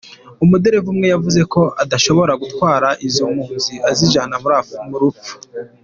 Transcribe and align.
Umudereva 0.43 0.87
umwe 0.93 1.07
yavuze 1.13 1.41
ko 1.53 1.61
adashobora 1.83 2.33
"gutwara 2.41 2.87
izo 3.07 3.25
mpunzi 3.33 3.73
azijana 3.89 4.35
mu 4.91 4.97
rupfu". 5.01 5.33